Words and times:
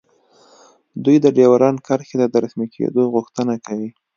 دوی 1.03 1.17
د 1.21 1.25
ډیورنډ 1.37 1.77
کرښې 1.87 2.17
د 2.29 2.35
رسمي 2.43 2.67
کیدو 2.75 3.01
غوښتنه 3.13 3.53
کوي 3.65 3.89